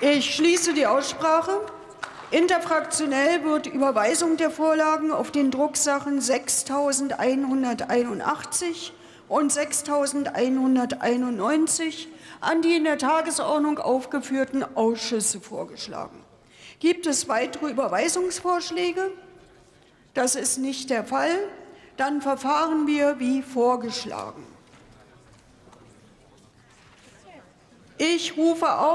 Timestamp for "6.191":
9.50-12.08